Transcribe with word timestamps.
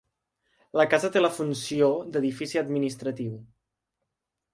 La 0.79 0.85
casa 0.93 1.11
té 1.15 1.21
la 1.21 1.29
funció 1.35 1.89
d'edifici 2.15 2.61
administratiu. 2.63 3.37